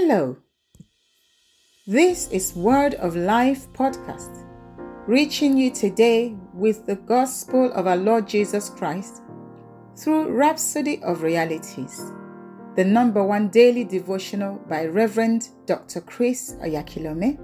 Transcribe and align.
Hello. 0.00 0.36
This 1.84 2.30
is 2.30 2.54
Word 2.54 2.94
of 2.94 3.16
Life 3.16 3.66
podcast, 3.72 4.44
reaching 5.08 5.56
you 5.56 5.72
today 5.72 6.36
with 6.54 6.86
the 6.86 6.94
gospel 6.94 7.72
of 7.72 7.88
our 7.88 7.96
Lord 7.96 8.28
Jesus 8.28 8.70
Christ 8.70 9.22
through 9.96 10.28
Rhapsody 10.28 11.02
of 11.02 11.22
Realities, 11.22 12.12
the 12.76 12.84
number 12.84 13.24
one 13.24 13.48
daily 13.48 13.82
devotional 13.82 14.60
by 14.68 14.84
Reverend 14.86 15.48
Dr. 15.66 16.00
Chris 16.02 16.54
Oyakhilome. 16.62 17.36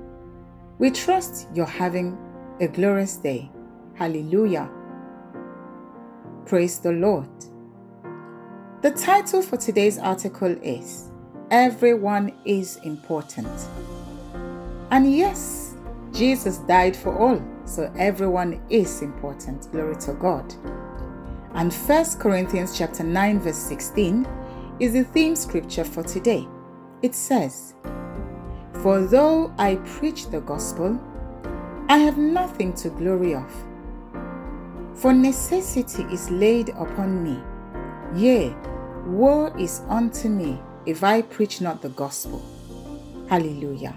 We 0.79 0.93
trust 0.93 1.48
you're 1.55 1.66
having 1.66 2.16
a 2.61 2.68
glorious 2.68 3.16
day. 3.16 3.50
Hallelujah. 3.95 4.71
Praise 6.46 6.79
the 6.79 6.93
Lord. 6.93 7.29
The 8.82 8.93
title 8.93 9.43
for 9.43 9.57
today's 9.57 9.98
article 9.98 10.57
is 10.62 11.11
Everyone 11.50 12.32
is 12.46 12.77
Important. 12.84 13.48
And 14.91 15.12
yes, 15.14 15.74
Jesus 16.12 16.59
died 16.59 16.96
for 16.96 17.16
all, 17.19 17.42
so 17.66 17.92
everyone 17.98 18.62
is 18.70 19.02
important. 19.02 19.70
Glory 19.70 19.96
to 19.96 20.14
God. 20.14 20.55
And 21.55 21.72
1 21.72 22.05
Corinthians 22.19 22.78
chapter 22.78 23.02
9 23.02 23.41
verse 23.41 23.56
16 23.56 24.27
is 24.80 24.92
the 24.95 25.05
theme 25.05 25.36
scripture 25.36 25.84
for 25.84 26.02
today. 26.02 26.46
It 27.02 27.14
says, 27.14 27.74
For 28.83 29.00
though 29.02 29.52
I 29.58 29.77
preach 29.84 30.30
the 30.30 30.41
gospel, 30.41 30.98
I 31.88 31.98
have 31.98 32.16
nothing 32.16 32.72
to 32.74 32.88
glory 32.88 33.34
of. 33.34 33.52
For 34.95 35.12
necessity 35.12 36.05
is 36.05 36.30
laid 36.30 36.70
upon 36.70 37.22
me, 37.22 37.38
yea, 38.14 38.55
Woe 39.06 39.52
is 39.58 39.83
unto 39.88 40.28
me 40.28 40.58
if 40.87 41.02
I 41.02 41.23
preach 41.23 41.61
not 41.61 41.83
the 41.83 41.88
gospel. 41.91 42.43
Hallelujah. 43.29 43.95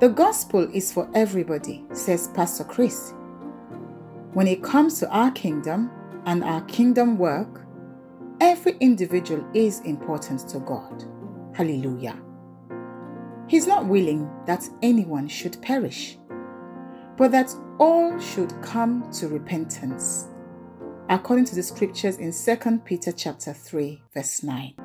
The 0.00 0.08
gospel 0.08 0.68
is 0.72 0.92
for 0.92 1.10
everybody, 1.14 1.84
says 1.92 2.28
Pastor 2.28 2.64
Chris. 2.64 3.12
When 4.32 4.46
it 4.46 4.62
comes 4.62 4.98
to 5.00 5.10
our 5.10 5.30
kingdom 5.32 5.90
and 6.24 6.44
our 6.44 6.62
kingdom 6.62 7.18
work, 7.18 7.66
every 8.40 8.76
individual 8.80 9.44
is 9.52 9.80
important 9.80 10.48
to 10.48 10.60
God. 10.60 11.04
Hallelujah. 11.54 12.16
He's 13.48 13.66
not 13.66 13.86
willing 13.86 14.30
that 14.46 14.68
anyone 14.80 15.26
should 15.26 15.60
perish, 15.60 16.16
but 17.16 17.32
that 17.32 17.52
all 17.78 18.18
should 18.20 18.54
come 18.62 19.10
to 19.12 19.28
repentance 19.28 20.28
according 21.10 21.44
to 21.44 21.56
the 21.56 21.62
scriptures 21.62 22.18
in 22.18 22.32
2 22.32 22.78
Peter 22.84 23.10
chapter 23.10 23.52
3 23.52 24.00
verse 24.14 24.44
9. 24.44 24.79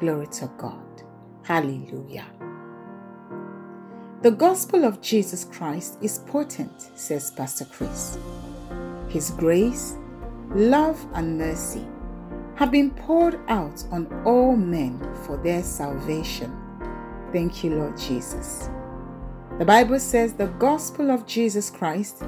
Glory 0.00 0.26
to 0.28 0.50
God. 0.58 1.02
Hallelujah. 1.42 2.26
The 4.22 4.30
gospel 4.30 4.84
of 4.84 5.00
Jesus 5.00 5.44
Christ 5.44 5.98
is 6.02 6.18
potent, 6.26 6.90
says 6.94 7.30
Pastor 7.30 7.64
Chris. 7.64 8.18
His 9.08 9.30
grace, 9.30 9.96
love, 10.50 11.04
and 11.14 11.38
mercy 11.38 11.86
have 12.56 12.70
been 12.70 12.90
poured 12.90 13.40
out 13.48 13.84
on 13.92 14.06
all 14.24 14.56
men 14.56 14.98
for 15.24 15.36
their 15.36 15.62
salvation. 15.62 16.52
Thank 17.32 17.62
you, 17.62 17.76
Lord 17.76 17.96
Jesus. 17.96 18.68
The 19.58 19.64
Bible 19.64 20.00
says 20.00 20.34
the 20.34 20.48
gospel 20.58 21.10
of 21.10 21.26
Jesus 21.26 21.70
Christ 21.70 22.22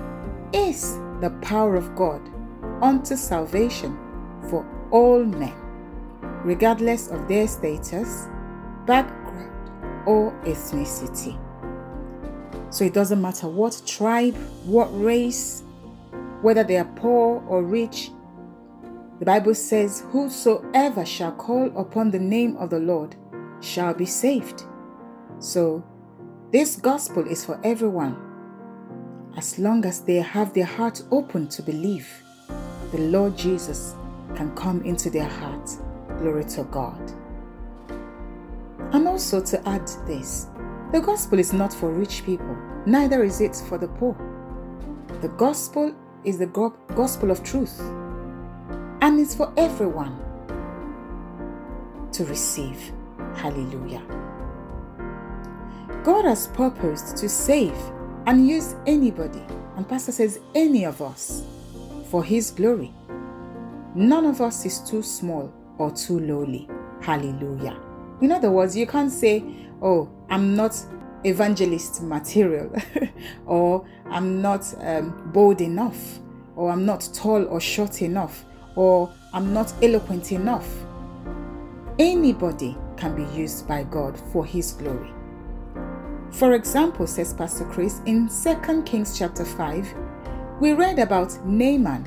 is 0.52 0.96
the 1.20 1.30
power 1.42 1.76
of 1.76 1.94
God 1.94 2.22
unto 2.82 3.16
salvation 3.16 3.98
for 4.48 4.66
all 4.90 5.24
men, 5.24 5.54
regardless 6.44 7.08
of 7.08 7.28
their 7.28 7.46
status, 7.46 8.28
background, 8.86 9.50
or 10.06 10.32
ethnicity. 10.44 11.38
So 12.70 12.84
it 12.84 12.94
doesn't 12.94 13.20
matter 13.20 13.48
what 13.48 13.82
tribe, 13.86 14.36
what 14.64 14.88
race, 14.92 15.62
whether 16.42 16.64
they 16.64 16.78
are 16.78 16.90
poor 16.96 17.44
or 17.48 17.62
rich. 17.62 18.10
The 19.18 19.26
Bible 19.26 19.54
says, 19.54 20.04
Whosoever 20.10 21.04
shall 21.04 21.32
call 21.32 21.66
upon 21.78 22.10
the 22.10 22.18
name 22.18 22.56
of 22.56 22.70
the 22.70 22.78
Lord 22.78 23.16
shall 23.60 23.92
be 23.92 24.06
saved. 24.06 24.62
So, 25.38 25.84
this 26.52 26.76
gospel 26.76 27.26
is 27.26 27.44
for 27.44 27.60
everyone, 27.62 28.16
as 29.36 29.58
long 29.58 29.84
as 29.84 30.00
they 30.00 30.16
have 30.16 30.54
their 30.54 30.64
heart 30.64 31.02
open 31.10 31.48
to 31.48 31.62
believe 31.62 32.08
the 32.92 32.98
Lord 32.98 33.36
Jesus 33.36 33.94
can 34.34 34.54
come 34.56 34.82
into 34.82 35.10
their 35.10 35.28
heart. 35.28 35.70
Glory 36.20 36.44
to 36.44 36.64
God. 36.64 37.00
And 38.92 39.08
also 39.08 39.40
to 39.40 39.68
add 39.68 39.86
this 40.06 40.48
the 40.92 41.00
gospel 41.00 41.38
is 41.38 41.52
not 41.52 41.72
for 41.72 41.90
rich 41.90 42.24
people, 42.26 42.56
neither 42.84 43.24
is 43.24 43.40
it 43.40 43.56
for 43.68 43.78
the 43.78 43.88
poor. 43.88 44.14
The 45.22 45.28
gospel 45.28 45.94
is 46.24 46.38
the 46.38 46.46
gospel 46.94 47.30
of 47.30 47.42
truth 47.42 47.80
and 49.00 49.18
it's 49.18 49.34
for 49.34 49.52
everyone 49.56 50.18
to 52.12 52.24
receive. 52.26 52.92
Hallelujah. 53.36 54.02
God 56.04 56.24
has 56.26 56.48
purposed 56.48 57.16
to 57.18 57.28
save 57.28 57.76
and 58.26 58.46
use 58.46 58.74
anybody, 58.86 59.42
and 59.76 59.88
Pastor 59.88 60.12
says 60.12 60.40
any 60.54 60.84
of 60.84 61.00
us 61.00 61.44
for 62.10 62.22
His 62.22 62.50
glory. 62.50 62.92
None 63.94 64.26
of 64.26 64.40
us 64.40 64.66
is 64.66 64.80
too 64.80 65.02
small 65.02 65.52
or 65.80 65.90
too 65.90 66.20
lowly. 66.20 66.68
Hallelujah. 67.00 67.80
In 68.20 68.30
other 68.32 68.50
words, 68.50 68.76
you 68.76 68.86
can't 68.86 69.10
say, 69.10 69.42
Oh, 69.82 70.10
I'm 70.28 70.54
not 70.54 70.76
evangelist 71.24 72.02
material, 72.02 72.70
or 73.46 73.86
I'm 74.10 74.42
not 74.42 74.62
um, 74.80 75.30
bold 75.32 75.62
enough, 75.62 76.18
or 76.54 76.70
I'm 76.70 76.84
not 76.84 77.08
tall 77.14 77.46
or 77.46 77.60
short 77.60 78.02
enough, 78.02 78.44
or 78.76 79.10
I'm 79.32 79.54
not 79.54 79.72
eloquent 79.82 80.32
enough. 80.32 80.68
Anybody 81.98 82.76
can 82.98 83.16
be 83.16 83.24
used 83.34 83.66
by 83.66 83.84
God 83.84 84.18
for 84.32 84.44
His 84.44 84.72
glory. 84.72 85.12
For 86.30 86.52
example, 86.52 87.06
says 87.06 87.32
Pastor 87.32 87.64
Chris 87.64 88.02
in 88.04 88.28
2 88.28 88.82
Kings 88.82 89.18
chapter 89.18 89.44
5, 89.46 89.94
we 90.60 90.74
read 90.74 90.98
about 90.98 91.44
Naaman, 91.46 92.06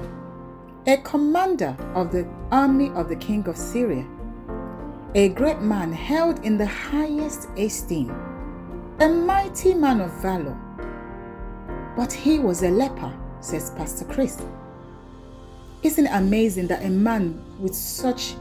a 0.86 0.98
commander 0.98 1.76
of 1.96 2.12
the 2.12 2.28
army 2.54 2.92
of 2.92 3.10
the 3.10 3.16
king 3.16 3.48
of 3.48 3.58
Syria, 3.58 4.06
a 5.16 5.30
great 5.30 5.60
man 5.60 5.92
held 5.92 6.46
in 6.46 6.56
the 6.56 6.68
highest 6.68 7.50
esteem, 7.58 8.12
a 9.00 9.10
mighty 9.10 9.74
man 9.74 10.00
of 10.00 10.12
valor. 10.22 10.56
But 11.98 12.14
he 12.14 12.38
was 12.38 12.62
a 12.62 12.70
leper, 12.70 13.12
says 13.40 13.72
Pastor 13.72 14.06
Chris. 14.06 14.40
Isn't 15.82 16.06
it 16.06 16.12
amazing 16.14 16.68
that 16.68 16.86
a 16.86 16.90
man 16.92 17.44
with 17.60 17.74
such 17.74 18.36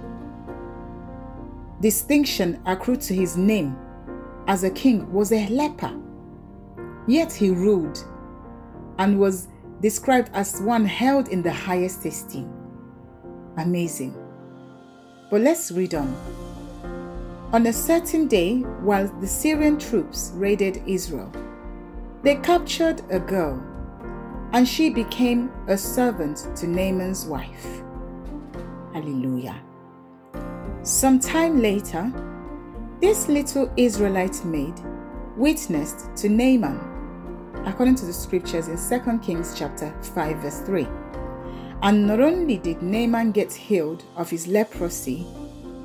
distinction 1.81 2.61
accrued 2.67 3.01
to 3.03 3.15
his 3.15 3.39
name 3.39 3.75
as 4.47 4.63
a 4.63 4.71
king 4.71 5.11
was 5.11 5.33
a 5.33 5.49
leper? 5.49 5.99
Yet 7.09 7.33
he 7.33 7.49
ruled 7.49 8.05
and 8.99 9.19
was 9.19 9.49
described 9.81 10.31
as 10.35 10.61
one 10.61 10.85
held 10.85 11.29
in 11.29 11.41
the 11.41 11.53
highest 11.53 12.05
esteem. 12.05 12.62
Amazing. 13.57 14.15
But 15.31 15.43
let's 15.43 15.71
read 15.71 15.95
on. 15.95 16.15
On 17.53 17.67
a 17.67 17.73
certain 17.73 18.29
day, 18.29 18.61
while 18.81 19.09
the 19.21 19.27
Syrian 19.27 19.79
troops 19.79 20.33
raided 20.35 20.83
Israel, 20.87 21.31
they 22.23 22.37
captured 22.37 23.03
a 23.11 23.19
girl, 23.19 23.63
and 24.53 24.67
she 24.67 24.91
became 24.91 25.51
a 25.69 25.77
servant 25.77 26.49
to 26.57 26.67
Naaman's 26.67 27.27
wife. 27.27 27.83
Hallelujah. 28.93 29.61
Some 30.83 31.19
time 31.19 31.61
later, 31.61 32.13
this 33.01 33.29
little 33.29 33.73
Israelite 33.77 34.45
maid 34.45 34.75
witnessed 35.37 36.15
to 36.17 36.29
Naaman 36.29 36.93
according 37.67 37.95
to 37.97 38.07
the 38.07 38.13
scriptures 38.13 38.69
in 38.69 38.77
2 38.77 39.19
Kings 39.19 39.55
chapter 39.57 39.95
5 40.15 40.37
verse 40.39 40.61
3. 40.61 40.87
And 41.83 42.07
not 42.07 42.21
only 42.21 42.59
did 42.59 42.81
Naaman 42.81 43.33
get 43.33 43.53
healed 43.53 44.05
of 44.17 44.31
his 44.31 44.47
leprosy 44.47 45.27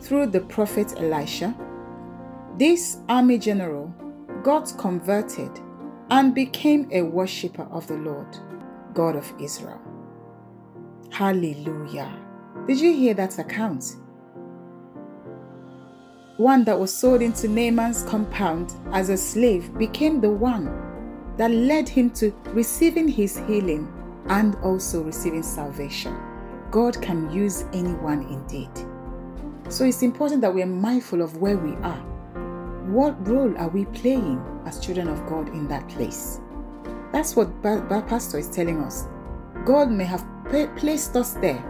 through 0.01 0.27
the 0.27 0.41
prophet 0.41 0.93
Elisha, 0.97 1.55
this 2.57 2.97
army 3.09 3.39
general 3.39 3.91
got 4.43 4.71
converted 4.77 5.49
and 6.11 6.35
became 6.35 6.87
a 6.91 7.01
worshipper 7.01 7.67
of 7.71 7.87
the 7.87 7.97
Lord, 7.97 8.27
God 8.93 9.15
of 9.15 9.33
Israel. 9.41 9.81
Hallelujah. 11.11 12.15
Did 12.67 12.79
you 12.79 12.93
hear 12.93 13.15
that 13.15 13.39
account? 13.39 13.95
One 16.37 16.63
that 16.65 16.79
was 16.79 16.93
sold 16.93 17.23
into 17.23 17.47
Naaman's 17.47 18.03
compound 18.03 18.71
as 18.91 19.09
a 19.09 19.17
slave 19.17 19.75
became 19.79 20.21
the 20.21 20.29
one 20.29 20.65
that 21.37 21.49
led 21.49 21.89
him 21.89 22.11
to 22.11 22.31
receiving 22.53 23.07
his 23.07 23.37
healing 23.47 23.91
and 24.29 24.55
also 24.57 25.03
receiving 25.03 25.43
salvation. 25.43 26.17
God 26.71 27.01
can 27.01 27.31
use 27.31 27.65
anyone 27.73 28.23
indeed. 28.23 28.69
So 29.69 29.85
it's 29.85 30.01
important 30.01 30.41
that 30.41 30.53
we're 30.53 30.65
mindful 30.65 31.21
of 31.21 31.37
where 31.37 31.57
we 31.57 31.71
are. 31.83 32.03
what 32.87 33.27
role 33.27 33.53
are 33.57 33.67
we 33.67 33.83
playing 33.85 34.41
as 34.65 34.79
children 34.79 35.09
of 35.09 35.25
God 35.27 35.49
in 35.49 35.67
that 35.67 35.87
place? 35.89 36.39
That's 37.11 37.35
what 37.35 37.49
Pastor 37.61 38.37
is 38.37 38.49
telling 38.49 38.81
us. 38.81 39.07
God 39.65 39.91
may 39.91 40.05
have 40.05 40.25
placed 40.77 41.15
us 41.17 41.33
there 41.33 41.61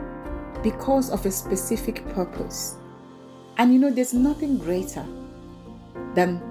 because 0.62 1.10
of 1.10 1.26
a 1.26 1.32
specific 1.32 2.08
purpose. 2.10 2.76
And 3.58 3.74
you 3.74 3.80
know, 3.80 3.90
there's 3.90 4.14
nothing 4.14 4.60
greater 4.60 5.06
than 6.14 6.42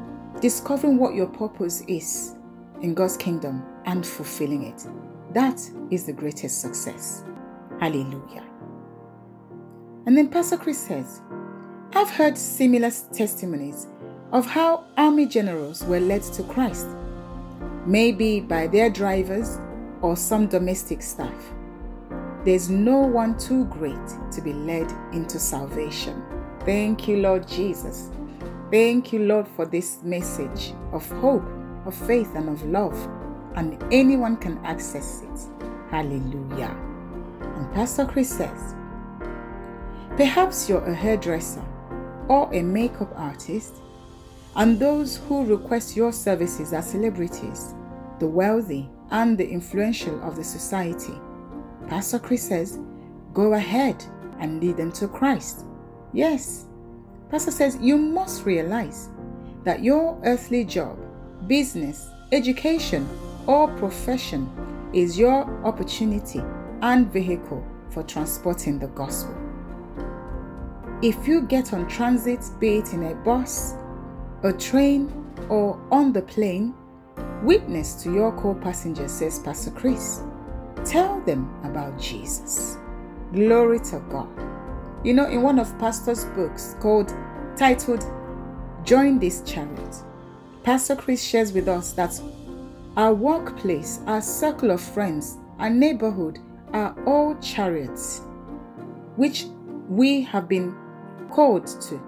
discovering 0.41 0.99
what 0.99 1.14
your 1.14 1.29
purpose 1.29 1.82
is 1.82 2.35
in 2.82 2.94
God's 2.94 3.17
kingdom 3.17 3.62
and 3.85 4.05
fulfilling 4.05 4.64
it. 4.64 4.85
That 5.37 5.61
is 5.91 6.06
the 6.06 6.15
greatest 6.15 6.62
success. 6.62 7.23
Hallelujah. 7.79 8.43
And 10.06 10.17
then 10.17 10.29
Pastor 10.29 10.56
Chris 10.56 10.79
says, 10.79 11.21
I've 11.93 12.09
heard 12.09 12.38
similar 12.38 12.91
testimonies 13.12 13.87
of 14.33 14.47
how 14.47 14.87
army 14.97 15.27
generals 15.27 15.85
were 15.85 16.00
led 16.00 16.23
to 16.23 16.43
Christ, 16.44 16.87
maybe 17.85 18.41
by 18.41 18.67
their 18.67 18.88
drivers 18.88 19.59
or 20.00 20.17
some 20.17 20.47
domestic 20.47 21.03
staff. 21.03 21.53
There's 22.47 22.71
no 22.71 22.97
one 22.97 23.37
too 23.37 23.67
great 23.67 24.09
to 24.33 24.41
be 24.41 24.55
led 24.55 24.91
into 25.12 25.38
salvation. 25.38 26.25
Thank 26.61 27.06
you, 27.06 27.19
Lord 27.19 27.47
Jesus. 27.47 28.09
Thank 28.71 29.12
you, 29.12 29.27
Lord, 29.27 29.47
for 29.49 29.67
this 29.67 30.03
message 30.03 30.73
of 30.93 31.06
hope, 31.21 31.47
of 31.85 31.94
faith, 31.94 32.35
and 32.35 32.49
of 32.49 32.65
love. 32.65 32.97
And 33.56 33.82
anyone 33.93 34.37
can 34.37 34.58
access 34.64 35.23
it. 35.23 35.64
Hallelujah. 35.91 36.76
And 37.41 37.73
Pastor 37.73 38.05
Chris 38.05 38.29
says, 38.29 38.75
Perhaps 40.17 40.69
you're 40.69 40.85
a 40.85 40.94
hairdresser 40.94 41.64
or 42.29 42.53
a 42.55 42.62
makeup 42.62 43.12
artist, 43.17 43.76
and 44.56 44.79
those 44.79 45.19
who 45.29 45.44
request 45.44 45.97
your 45.97 46.12
services 46.12 46.73
are 46.73 46.82
celebrities, 46.82 47.75
the 48.19 48.26
wealthy, 48.26 48.88
and 49.11 49.37
the 49.37 49.49
influential 49.49 50.23
of 50.23 50.37
the 50.37 50.44
society. 50.44 51.14
Pastor 51.88 52.19
Chris 52.19 52.43
says, 52.43 52.79
Go 53.32 53.55
ahead 53.55 54.02
and 54.38 54.61
lead 54.61 54.76
them 54.76 54.93
to 54.93 55.09
Christ. 55.09 55.64
Yes, 56.12 56.67
Pastor 57.31 57.50
says 57.50 57.76
you 57.81 57.99
must 57.99 58.47
realize 58.47 59.11
that 59.64 59.82
your 59.82 60.19
earthly 60.25 60.64
job, 60.64 60.97
business, 61.47 62.09
education, 62.32 63.06
or 63.46 63.69
profession 63.76 64.50
is 64.93 65.19
your 65.19 65.44
opportunity 65.64 66.43
and 66.82 67.12
vehicle 67.12 67.64
for 67.90 68.02
transporting 68.02 68.78
the 68.78 68.88
gospel. 68.88 69.34
If 71.02 71.28
you 71.28 71.43
get 71.43 71.72
on 71.72 71.87
transit, 71.88 72.40
be 72.58 72.78
it 72.78 72.93
in 72.93 73.04
a 73.04 73.14
bus, 73.14 73.75
a 74.43 74.52
train, 74.52 75.12
or 75.48 75.81
on 75.90 76.12
the 76.12 76.22
plane, 76.22 76.75
witness 77.43 77.94
to 78.02 78.12
your 78.12 78.32
co 78.32 78.54
passengers, 78.54 79.12
says 79.12 79.38
Pastor 79.38 79.70
Chris. 79.70 80.22
Tell 80.84 81.20
them 81.20 81.54
about 81.64 82.00
Jesus. 82.00 82.78
Glory 83.32 83.81
to 83.81 83.99
God. 84.08 84.28
You 85.04 85.14
know, 85.14 85.26
in 85.26 85.42
one 85.42 85.58
of 85.58 85.78
Pastor's 85.78 86.25
books 86.26 86.76
called 86.81 87.14
titled 87.56 88.04
Join 88.84 89.19
This 89.19 89.42
Chariot, 89.42 89.96
Pastor 90.62 90.96
Chris 90.96 91.22
shares 91.22 91.52
with 91.52 91.69
us 91.69 91.92
that 91.92 92.19
our 92.96 93.12
workplace, 93.12 94.00
our 94.06 94.22
circle 94.22 94.70
of 94.70 94.81
friends, 94.81 95.37
our 95.58 95.70
neighborhood 95.70 96.38
are 96.72 96.96
all 97.06 97.34
chariots 97.37 98.22
which 99.16 99.46
we 99.88 100.22
have 100.22 100.48
been 100.48 100.75
called 101.31 101.66
to 101.66 102.00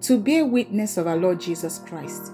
to 0.00 0.18
be 0.18 0.38
a 0.38 0.44
witness 0.44 0.96
of 0.96 1.06
our 1.06 1.16
Lord 1.16 1.40
Jesus 1.40 1.78
Christ. 1.78 2.32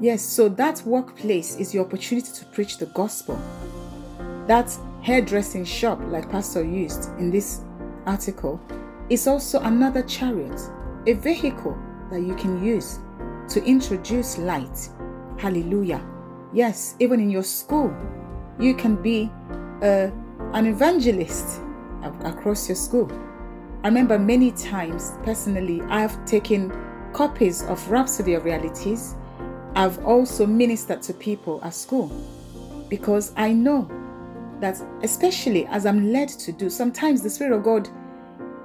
Yes, 0.00 0.22
so 0.22 0.48
that 0.48 0.82
workplace 0.84 1.56
is 1.56 1.74
your 1.74 1.84
opportunity 1.84 2.32
to 2.32 2.44
preach 2.46 2.78
the 2.78 2.86
gospel. 2.86 3.40
That 4.46 4.76
hairdressing 5.02 5.64
shop, 5.64 6.00
like 6.06 6.30
Pastor 6.30 6.64
used 6.64 7.10
in 7.18 7.30
this 7.30 7.60
article, 8.06 8.60
is 9.10 9.26
also 9.26 9.60
another 9.60 10.02
chariot, 10.02 10.60
a 11.06 11.12
vehicle 11.12 11.78
that 12.10 12.20
you 12.20 12.34
can 12.34 12.64
use 12.64 12.98
to 13.50 13.62
introduce 13.64 14.38
light. 14.38 14.88
Hallelujah. 15.38 16.02
Yes, 16.54 16.96
even 16.98 17.18
in 17.18 17.30
your 17.30 17.42
school, 17.42 17.94
you 18.58 18.74
can 18.74 18.96
be 18.96 19.30
uh, 19.80 20.10
an 20.52 20.66
evangelist 20.66 21.62
across 22.24 22.68
your 22.68 22.76
school. 22.76 23.10
I 23.82 23.88
remember 23.88 24.18
many 24.18 24.52
times 24.52 25.12
personally, 25.24 25.80
I've 25.82 26.22
taken 26.26 26.70
copies 27.14 27.62
of 27.62 27.90
Rhapsody 27.90 28.34
of 28.34 28.44
Realities. 28.44 29.14
I've 29.74 30.04
also 30.04 30.44
ministered 30.44 31.00
to 31.02 31.14
people 31.14 31.58
at 31.64 31.72
school 31.72 32.08
because 32.90 33.32
I 33.36 33.54
know 33.54 33.90
that, 34.60 34.78
especially 35.02 35.66
as 35.66 35.86
I'm 35.86 36.12
led 36.12 36.28
to 36.28 36.52
do, 36.52 36.68
sometimes 36.68 37.22
the 37.22 37.30
Spirit 37.30 37.56
of 37.56 37.62
God 37.62 37.88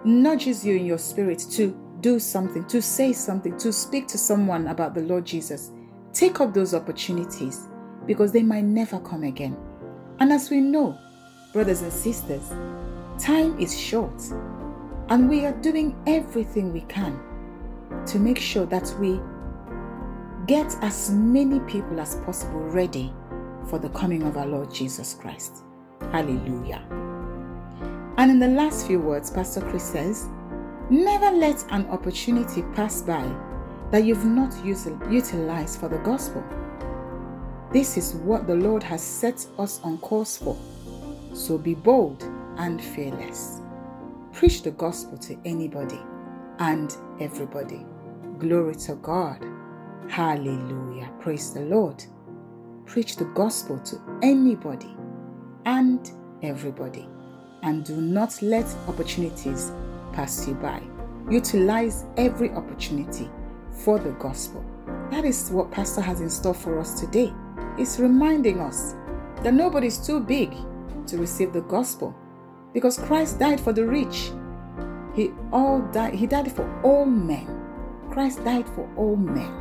nudges 0.03 0.65
you 0.65 0.75
in 0.75 0.85
your 0.85 0.97
spirit 0.97 1.39
to 1.51 1.75
do 2.01 2.19
something, 2.19 2.65
to 2.65 2.81
say 2.81 3.13
something, 3.13 3.57
to 3.57 3.71
speak 3.71 4.07
to 4.07 4.17
someone 4.17 4.67
about 4.67 4.93
the 4.93 5.01
Lord 5.01 5.25
Jesus. 5.25 5.71
Take 6.13 6.41
up 6.41 6.53
those 6.53 6.73
opportunities 6.73 7.67
because 8.07 8.31
they 8.31 8.41
might 8.41 8.63
never 8.63 8.99
come 8.99 9.23
again. 9.23 9.55
And 10.19 10.33
as 10.33 10.49
we 10.49 10.61
know, 10.61 10.97
brothers 11.53 11.83
and 11.83 11.93
sisters, 11.93 12.49
time 13.19 13.59
is 13.59 13.79
short, 13.79 14.19
and 15.09 15.29
we 15.29 15.45
are 15.45 15.53
doing 15.61 15.95
everything 16.07 16.73
we 16.73 16.81
can 16.81 17.19
to 18.07 18.17
make 18.17 18.39
sure 18.39 18.65
that 18.65 18.91
we 18.99 19.19
get 20.47 20.75
as 20.81 21.11
many 21.11 21.59
people 21.61 21.99
as 21.99 22.15
possible 22.17 22.61
ready 22.61 23.13
for 23.69 23.77
the 23.77 23.89
coming 23.89 24.23
of 24.23 24.37
our 24.37 24.47
Lord 24.47 24.73
Jesus 24.73 25.13
Christ. 25.13 25.63
Hallelujah. 26.11 26.81
And 28.17 28.31
in 28.31 28.39
the 28.39 28.47
last 28.47 28.87
few 28.87 28.99
words, 28.99 29.29
Pastor 29.29 29.61
Chris 29.61 29.83
says, 29.83 30.27
Never 30.89 31.31
let 31.31 31.63
an 31.69 31.85
opportunity 31.87 32.63
pass 32.73 33.01
by 33.01 33.29
that 33.91 34.05
you've 34.05 34.25
not 34.25 34.53
utilized 34.65 35.79
for 35.79 35.89
the 35.89 35.99
gospel. 35.99 36.43
This 37.73 37.97
is 37.97 38.13
what 38.15 38.47
the 38.47 38.55
Lord 38.55 38.81
has 38.83 39.03
set 39.03 39.45
us 39.59 39.81
on 39.83 39.97
course 39.97 40.37
for. 40.37 40.57
So 41.33 41.57
be 41.57 41.73
bold 41.73 42.23
and 42.57 42.81
fearless. 42.81 43.59
Preach 44.31 44.61
the 44.63 44.71
gospel 44.71 45.17
to 45.17 45.37
anybody 45.43 45.99
and 46.59 46.95
everybody. 47.19 47.85
Glory 48.39 48.75
to 48.75 48.95
God. 48.95 49.45
Hallelujah. 50.07 51.11
Praise 51.19 51.53
the 51.53 51.61
Lord. 51.61 52.01
Preach 52.85 53.17
the 53.17 53.25
gospel 53.25 53.79
to 53.79 53.99
anybody 54.21 54.95
and 55.65 56.09
everybody. 56.43 57.09
And 57.63 57.83
do 57.83 57.99
not 57.99 58.41
let 58.41 58.65
opportunities 58.87 59.73
pass 60.13 60.47
you 60.47 60.53
by. 60.53 60.81
Utilize 61.29 62.05
every 62.15 62.49
opportunity 62.51 63.29
for 63.83 63.99
the 63.99 64.11
gospel. 64.11 64.63
That 65.11 65.25
is 65.25 65.49
what 65.51 65.69
Pastor 65.69 65.99
has 65.99 66.21
in 66.21 66.29
store 66.29 66.53
for 66.53 66.79
us 66.79 66.97
today 66.97 67.33
is 67.77 67.99
reminding 67.99 68.59
us 68.59 68.95
that 69.43 69.53
nobody 69.53 69.87
is 69.87 69.97
too 69.97 70.19
big 70.19 70.53
to 71.07 71.17
receive 71.17 71.53
the 71.53 71.61
gospel 71.61 72.15
because 72.73 72.97
Christ 72.97 73.39
died 73.39 73.59
for 73.59 73.73
the 73.73 73.85
rich. 73.85 74.31
He 75.15 75.31
all 75.51 75.81
died, 75.91 76.13
he 76.13 76.27
died 76.27 76.51
for 76.51 76.69
all 76.83 77.05
men. 77.05 77.47
Christ 78.11 78.43
died 78.43 78.67
for 78.69 78.89
all 78.95 79.15
men. 79.15 79.51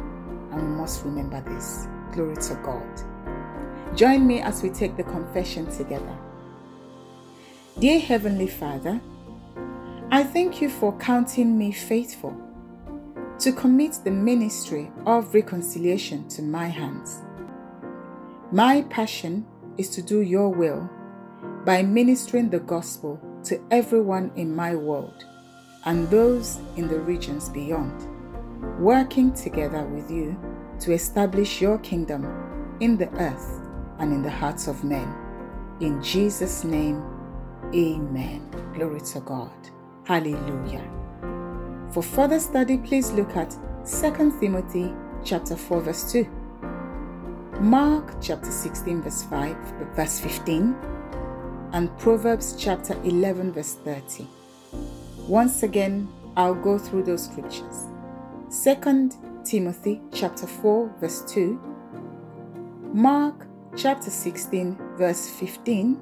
And 0.52 0.62
we 0.62 0.76
must 0.76 1.04
remember 1.04 1.40
this. 1.42 1.86
Glory 2.12 2.36
to 2.36 2.54
God. 2.64 3.96
Join 3.96 4.26
me 4.26 4.40
as 4.40 4.62
we 4.62 4.70
take 4.70 4.96
the 4.96 5.04
confession 5.04 5.70
together. 5.74 6.16
Dear 7.78 8.00
Heavenly 8.00 8.46
Father, 8.46 9.00
I 10.10 10.22
thank 10.22 10.60
you 10.60 10.68
for 10.68 10.96
counting 10.98 11.58
me 11.58 11.72
faithful 11.72 12.34
to 13.38 13.52
commit 13.52 13.98
the 14.04 14.10
ministry 14.10 14.90
of 15.04 15.34
reconciliation 15.34 16.26
to 16.28 16.42
my 16.42 16.68
hands. 16.68 17.22
My 18.52 18.82
passion 18.82 19.44
is 19.76 19.90
to 19.90 20.02
do 20.02 20.20
your 20.20 20.48
will 20.48 20.88
by 21.64 21.82
ministering 21.82 22.48
the 22.48 22.60
gospel 22.60 23.20
to 23.42 23.60
everyone 23.72 24.30
in 24.36 24.54
my 24.54 24.76
world 24.76 25.24
and 25.84 26.08
those 26.10 26.60
in 26.76 26.86
the 26.86 27.00
regions 27.00 27.48
beyond, 27.48 28.06
working 28.78 29.32
together 29.32 29.84
with 29.86 30.08
you 30.12 30.38
to 30.78 30.92
establish 30.92 31.60
your 31.60 31.78
kingdom 31.78 32.24
in 32.78 32.96
the 32.96 33.08
earth 33.14 33.60
and 33.98 34.12
in 34.12 34.22
the 34.22 34.30
hearts 34.30 34.68
of 34.68 34.84
men. 34.84 35.12
In 35.80 36.00
Jesus' 36.00 36.62
name, 36.62 37.02
amen. 37.74 38.48
Glory 38.74 39.00
to 39.00 39.20
God. 39.20 39.50
Hallelujah. 40.04 40.88
For 41.90 42.02
further 42.02 42.38
study, 42.38 42.78
please 42.78 43.10
look 43.10 43.36
at 43.36 43.56
2 43.84 44.38
Timothy 44.38 44.94
chapter 45.24 45.56
4 45.56 45.80
verse 45.80 46.12
2. 46.12 46.35
Mark 47.60 48.12
chapter 48.20 48.50
16, 48.50 49.00
verse 49.00 49.22
5, 49.22 49.56
verse 49.94 50.20
15, 50.20 50.76
and 51.72 51.98
Proverbs 51.98 52.54
chapter 52.58 52.92
11, 53.02 53.52
verse 53.52 53.76
30. 53.76 54.26
Once 55.26 55.62
again, 55.62 56.06
I'll 56.36 56.54
go 56.54 56.76
through 56.76 57.04
those 57.04 57.24
scriptures. 57.24 57.86
2 58.62 59.10
Timothy 59.42 60.02
chapter 60.12 60.46
4 60.46 60.96
verse 61.00 61.22
2, 61.32 61.58
Mark 62.92 63.46
chapter 63.74 64.10
16 64.10 64.76
verse 64.98 65.26
15, 65.30 65.98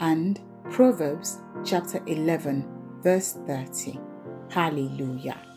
and 0.00 0.40
Proverbs 0.70 1.38
chapter 1.66 2.02
11 2.06 2.66
verse 3.02 3.34
30. 3.46 4.00
Hallelujah. 4.48 5.51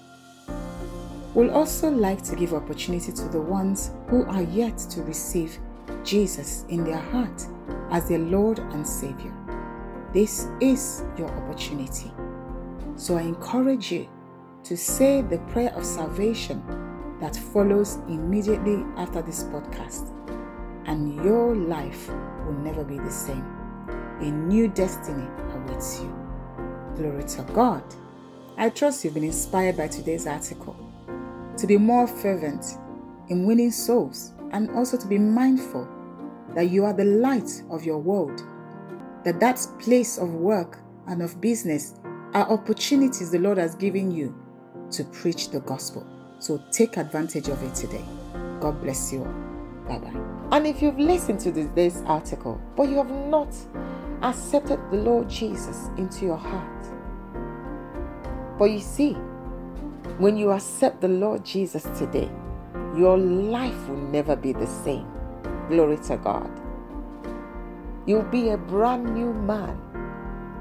We'll 1.36 1.52
also 1.52 1.90
like 1.90 2.24
to 2.24 2.36
give 2.38 2.54
opportunity 2.54 3.12
to 3.12 3.28
the 3.28 3.42
ones 3.42 3.92
who 4.08 4.24
are 4.24 4.44
yet 4.44 4.78
to 4.78 5.04
receive 5.04 5.60
Jesus 6.06 6.64
in 6.70 6.86
their 6.86 6.98
heart 6.98 7.46
as 7.92 8.08
their 8.08 8.20
Lord 8.20 8.60
and 8.60 8.88
Savior. 8.88 9.34
This 10.14 10.48
is 10.62 11.04
your 11.18 11.28
opportunity. 11.28 12.10
So 12.96 13.18
I 13.18 13.24
encourage 13.24 13.92
you 13.92 14.08
to 14.64 14.78
say 14.78 15.24
the 15.24 15.40
prayer 15.50 15.74
of 15.76 15.86
salvation 15.86 16.64
that 17.20 17.36
follows 17.36 17.96
immediately 18.08 18.86
after 18.96 19.22
this 19.22 19.44
podcast, 19.44 20.14
and 20.86 21.22
your 21.22 21.54
life 21.54 22.08
will 22.46 22.60
never 22.64 22.86
be 22.86 22.98
the 22.98 23.12
same. 23.12 23.46
A 24.22 24.32
new 24.32 24.70
destiny 24.70 25.28
awaits 25.54 26.00
you. 26.00 26.16
Glory 26.96 27.26
to 27.26 27.42
God. 27.54 27.84
I 28.56 28.70
trust 28.70 29.04
you've 29.04 29.16
been 29.16 29.26
inspired 29.26 29.76
by 29.76 29.90
today's 29.90 30.28
article 30.28 30.85
to 31.66 31.68
be 31.68 31.78
more 31.78 32.06
fervent 32.06 32.78
in 33.30 33.48
winning 33.48 33.72
souls 33.72 34.34
and 34.52 34.70
also 34.76 34.96
to 34.96 35.08
be 35.08 35.18
mindful 35.18 35.88
that 36.54 36.70
you 36.70 36.86
are 36.86 36.94
the 36.94 37.04
light 37.04 37.64
of 37.72 37.84
your 37.84 37.98
world, 37.98 38.44
that 39.24 39.40
that 39.40 39.66
place 39.80 40.20
of 40.20 40.30
work 40.36 40.78
and 41.08 41.24
of 41.24 41.42
business 41.42 41.96
are 42.36 42.48
opportunities 42.52 43.32
the 43.32 43.40
Lord 43.40 43.58
has 43.58 43.74
given 43.74 44.12
you 44.12 44.38
to 44.92 45.04
preach 45.06 45.50
the 45.50 45.60
gospel. 45.62 46.06
So 46.38 46.64
take 46.72 46.98
advantage 46.98 47.48
of 47.48 47.64
it 47.64 47.74
today. 47.74 48.06
God 48.60 48.80
bless 48.84 49.12
you 49.12 49.24
all. 49.24 49.34
Bye 49.88 49.98
bye. 49.98 50.22
And 50.52 50.68
if 50.68 50.84
you've 50.84 51.00
listened 51.00 51.40
to 51.40 51.52
this 51.52 52.04
article, 52.06 52.62
but 52.78 52.90
you 52.90 52.98
have 52.98 53.10
not 53.10 53.56
accepted 54.22 54.80
the 54.92 54.98
Lord 54.98 55.28
Jesus 55.28 55.90
into 55.98 56.26
your 56.26 56.38
heart, 56.38 56.86
but 58.60 58.66
you 58.66 58.80
see, 58.80 59.18
when 60.18 60.38
you 60.38 60.52
accept 60.52 61.02
the 61.02 61.08
Lord 61.10 61.44
Jesus 61.44 61.84
today, 61.98 62.32
your 62.96 63.18
life 63.18 63.90
will 63.90 63.98
never 63.98 64.36
be 64.36 64.54
the 64.54 64.68
same. 64.68 65.08
Glory 65.68 65.98
to 66.08 66.16
God. 66.18 66.50
You'll 68.06 68.24
be 68.24 68.50
a 68.50 68.58
brand 68.58 69.14
new 69.14 69.34
man 69.34 69.82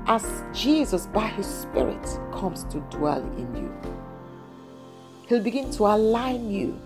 as 0.07 0.43
Jesus, 0.53 1.07
by 1.07 1.29
His 1.29 1.47
Spirit, 1.47 2.21
comes 2.33 2.65
to 2.65 2.81
dwell 2.91 3.23
in 3.37 3.55
you. 3.55 3.73
He'll 5.29 5.43
begin 5.43 5.71
to 5.73 5.85
align 5.85 6.51
you 6.51 6.79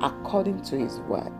according 0.00 0.62
to 0.62 0.78
His 0.78 1.00
word. 1.00 1.32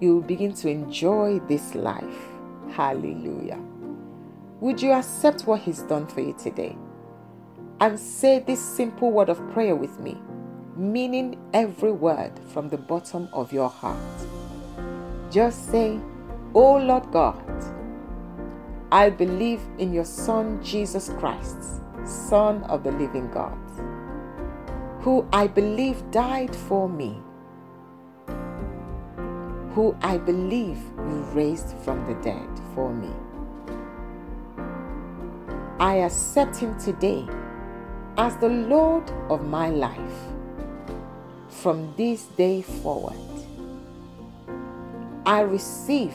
You 0.00 0.16
will 0.16 0.22
begin 0.22 0.52
to 0.54 0.68
enjoy 0.68 1.38
this 1.48 1.74
life. 1.74 2.28
Hallelujah. 2.70 3.60
Would 4.60 4.82
you 4.82 4.90
accept 4.92 5.46
what 5.46 5.60
He's 5.60 5.82
done 5.82 6.06
for 6.06 6.20
you 6.20 6.34
today? 6.38 6.76
And 7.82 7.98
say 7.98 8.38
this 8.38 8.64
simple 8.64 9.10
word 9.10 9.28
of 9.28 9.38
prayer 9.50 9.74
with 9.74 9.98
me, 9.98 10.16
meaning 10.76 11.36
every 11.52 11.90
word 11.90 12.30
from 12.46 12.68
the 12.68 12.76
bottom 12.78 13.28
of 13.32 13.52
your 13.52 13.68
heart. 13.68 13.98
Just 15.32 15.68
say, 15.68 15.98
Oh 16.54 16.76
Lord 16.76 17.10
God, 17.10 17.42
I 18.92 19.10
believe 19.10 19.60
in 19.78 19.92
your 19.92 20.04
Son 20.04 20.62
Jesus 20.62 21.08
Christ, 21.18 21.58
Son 22.04 22.62
of 22.64 22.84
the 22.84 22.92
living 22.92 23.28
God, 23.32 23.58
who 25.00 25.26
I 25.32 25.48
believe 25.48 26.08
died 26.12 26.54
for 26.54 26.88
me, 26.88 27.20
who 29.74 29.96
I 30.02 30.18
believe 30.18 30.78
you 30.98 31.26
raised 31.34 31.76
from 31.78 32.06
the 32.06 32.14
dead 32.22 32.48
for 32.76 32.94
me. 32.94 33.10
I 35.80 35.96
accept 35.96 36.54
him 36.58 36.78
today 36.78 37.26
as 38.18 38.36
the 38.36 38.48
Lord 38.48 39.10
of 39.30 39.46
my 39.46 39.70
life 39.70 39.98
from 41.48 41.94
this 41.96 42.24
day 42.36 42.60
forward. 42.60 43.16
I 45.24 45.40
receive 45.40 46.14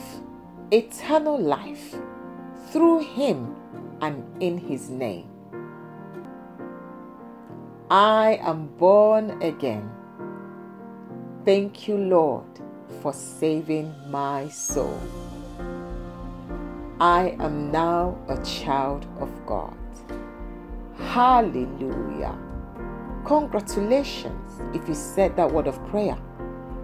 eternal 0.72 1.40
life 1.40 1.96
through 2.70 3.00
Him 3.00 3.56
and 4.02 4.24
in 4.42 4.58
His 4.58 4.90
name. 4.90 5.28
I 7.90 8.40
am 8.42 8.68
born 8.78 9.42
again. 9.42 9.90
Thank 11.46 11.88
you, 11.88 11.98
Lord, 11.98 12.60
for 13.02 13.14
saving 13.14 13.96
my 14.10 14.50
soul. 14.50 15.00
I 17.00 17.36
am 17.40 17.72
now 17.72 18.18
a 18.28 18.44
child 18.44 19.06
of 19.20 19.30
God. 19.46 19.87
Hallelujah. 21.08 22.38
Congratulations 23.26 24.62
if 24.76 24.88
you 24.88 24.94
said 24.94 25.36
that 25.38 25.52
word 25.52 25.66
of 25.66 25.84
prayer. 25.88 26.18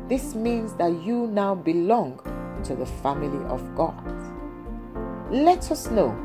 This 0.07 0.33
means 0.33 0.73
that 0.75 1.03
you 1.03 1.27
now 1.27 1.55
belong 1.55 2.19
to 2.63 2.75
the 2.75 2.85
family 2.85 3.45
of 3.47 3.75
God. 3.75 4.01
Let 5.29 5.69
us 5.71 5.91
know 5.91 6.17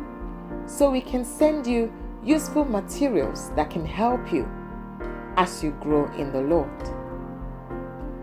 so 0.66 0.90
we 0.90 1.00
can 1.00 1.24
send 1.24 1.66
you 1.66 1.92
useful 2.24 2.64
materials 2.64 3.50
that 3.56 3.68
can 3.68 3.84
help 3.84 4.32
you 4.32 4.48
as 5.36 5.62
you 5.62 5.72
grow 5.80 6.06
in 6.12 6.32
the 6.32 6.42
Lord. 6.42 6.70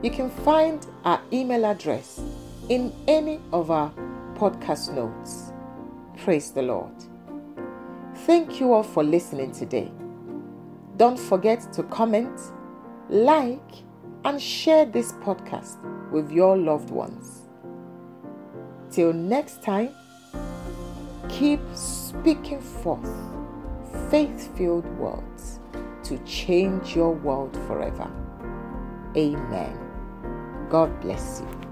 You 0.02 0.10
can 0.10 0.30
find 0.30 0.86
our 1.04 1.22
email 1.34 1.66
address 1.66 2.22
in 2.70 2.94
any 3.08 3.40
of 3.52 3.72
our 3.72 3.92
podcast 4.36 4.94
notes. 4.94 5.52
Praise 6.18 6.52
the 6.52 6.62
Lord. 6.62 6.94
Thank 8.26 8.60
you 8.60 8.74
all 8.74 8.82
for 8.82 9.04
listening 9.04 9.52
today. 9.52 9.92
Don't 10.98 11.20
forget 11.20 11.72
to 11.74 11.84
comment, 11.84 12.40
like, 13.08 13.84
and 14.24 14.42
share 14.42 14.84
this 14.84 15.12
podcast 15.14 15.78
with 16.10 16.32
your 16.32 16.58
loved 16.58 16.90
ones. 16.90 17.42
Till 18.90 19.14
next 19.14 19.62
time, 19.62 19.92
keep 21.30 21.60
speaking 21.76 22.62
forth 22.62 23.14
faith 24.10 24.58
filled 24.58 24.88
words 24.98 25.60
to 26.06 26.18
change 26.26 26.96
your 26.96 27.12
world 27.12 27.56
forever. 27.68 28.12
Amen. 29.16 29.78
God 30.72 31.00
bless 31.00 31.42
you. 31.42 31.65